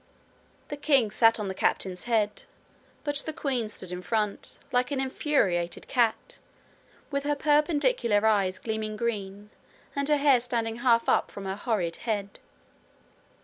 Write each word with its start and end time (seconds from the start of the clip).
The 0.69 0.77
king 0.77 1.11
sat 1.11 1.39
on 1.39 1.47
the 1.47 1.53
captain's 1.53 2.05
head, 2.05 2.45
but 3.03 3.17
the 3.17 3.31
queen 3.31 3.69
stood 3.69 3.91
in 3.91 4.01
front, 4.01 4.57
like 4.71 4.89
an 4.89 4.99
infuriated 4.99 5.87
cat, 5.87 6.39
with 7.11 7.23
her 7.23 7.35
perpendicular 7.35 8.25
eyes 8.25 8.57
gleaming 8.57 8.97
green, 8.97 9.51
and 9.95 10.09
her 10.09 10.17
hair 10.17 10.39
standing 10.39 10.77
half 10.77 11.07
up 11.07 11.29
from 11.29 11.45
her 11.45 11.53
horrid 11.55 11.97
head. 11.97 12.39